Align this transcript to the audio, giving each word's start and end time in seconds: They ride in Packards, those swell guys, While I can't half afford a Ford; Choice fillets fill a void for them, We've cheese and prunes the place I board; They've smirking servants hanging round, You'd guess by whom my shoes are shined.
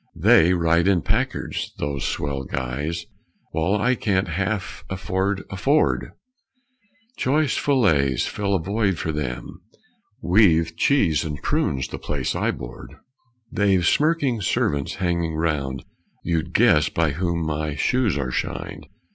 They 0.15 0.53
ride 0.55 0.87
in 0.87 1.03
Packards, 1.03 1.73
those 1.77 2.03
swell 2.03 2.43
guys, 2.43 3.05
While 3.51 3.79
I 3.79 3.93
can't 3.93 4.29
half 4.29 4.83
afford 4.89 5.43
a 5.51 5.55
Ford; 5.55 6.13
Choice 7.17 7.55
fillets 7.55 8.25
fill 8.25 8.55
a 8.55 8.59
void 8.59 8.97
for 8.97 9.11
them, 9.11 9.61
We've 10.19 10.75
cheese 10.75 11.23
and 11.23 11.39
prunes 11.43 11.87
the 11.87 11.99
place 11.99 12.35
I 12.35 12.49
board; 12.49 12.95
They've 13.51 13.85
smirking 13.85 14.41
servants 14.41 14.95
hanging 14.95 15.35
round, 15.35 15.85
You'd 16.23 16.51
guess 16.51 16.89
by 16.89 17.11
whom 17.11 17.45
my 17.45 17.75
shoes 17.75 18.17
are 18.17 18.31
shined. 18.31 18.87